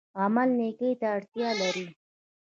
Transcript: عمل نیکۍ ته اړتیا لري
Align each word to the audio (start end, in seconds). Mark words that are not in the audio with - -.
عمل 0.21 0.49
نیکۍ 0.59 0.91
ته 0.99 1.07
اړتیا 1.17 1.49
لري 1.61 1.87